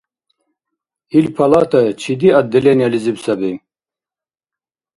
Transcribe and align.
Ил 1.17 1.27
палата 1.37 1.81
чиди 2.01 2.29
отделениелизиб 2.39 3.17
саби? 3.25 3.51